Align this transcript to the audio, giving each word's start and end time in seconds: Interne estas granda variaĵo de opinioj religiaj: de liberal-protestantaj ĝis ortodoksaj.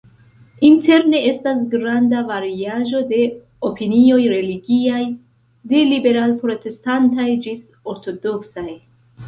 Interne 0.67 1.19
estas 1.31 1.59
granda 1.73 2.21
variaĵo 2.29 3.01
de 3.11 3.19
opinioj 3.69 4.19
religiaj: 4.33 5.05
de 5.75 5.85
liberal-protestantaj 5.93 7.31
ĝis 7.47 7.65
ortodoksaj. 7.95 8.71